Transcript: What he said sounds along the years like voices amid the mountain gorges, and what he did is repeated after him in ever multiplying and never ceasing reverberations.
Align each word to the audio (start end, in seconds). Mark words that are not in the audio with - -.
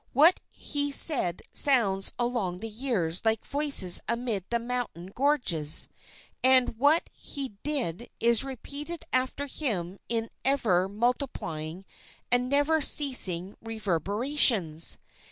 What 0.13 0.39
he 0.51 0.91
said 0.91 1.43
sounds 1.51 2.11
along 2.17 2.57
the 2.57 2.67
years 2.67 3.23
like 3.23 3.45
voices 3.45 4.01
amid 4.07 4.45
the 4.49 4.57
mountain 4.57 5.11
gorges, 5.13 5.89
and 6.43 6.75
what 6.79 7.07
he 7.13 7.49
did 7.61 8.09
is 8.19 8.43
repeated 8.43 9.05
after 9.13 9.45
him 9.45 9.99
in 10.09 10.31
ever 10.43 10.89
multiplying 10.89 11.85
and 12.31 12.49
never 12.49 12.81
ceasing 12.81 13.55
reverberations. 13.61 14.97